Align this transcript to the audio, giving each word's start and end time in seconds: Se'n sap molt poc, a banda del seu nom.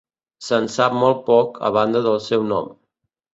Se'n 0.45 0.69
sap 0.75 0.95
molt 1.03 1.19
poc, 1.27 1.59
a 1.69 1.71
banda 1.77 2.03
del 2.09 2.19
seu 2.31 2.47
nom. 2.55 2.73